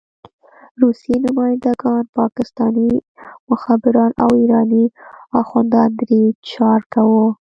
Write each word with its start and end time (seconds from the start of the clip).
روسي 0.81 1.15
نماینده 1.25 1.71
ګان، 1.81 2.03
پاکستاني 2.19 2.89
مخبران 3.49 4.11
او 4.23 4.29
ایراني 4.41 4.85
اخندان 5.41 5.89
درې 6.01 6.21
چارکه 6.49 7.01
وو. 7.09 7.25